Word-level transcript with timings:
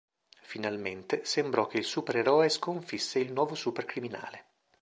Finalmente, 0.41 1.25
sembrò 1.25 1.67
che 1.67 1.77
il 1.77 1.83
supereroe 1.83 2.49
sconfisse 2.49 3.19
il 3.19 3.31
nuovo 3.31 3.53
super 3.53 3.85
criminale. 3.85 4.45